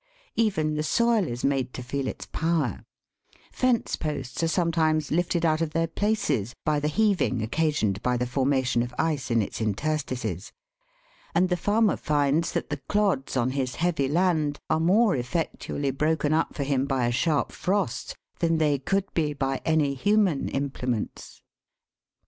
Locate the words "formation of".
8.25-8.95